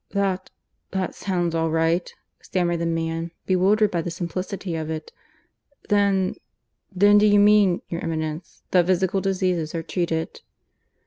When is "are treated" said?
9.75-10.41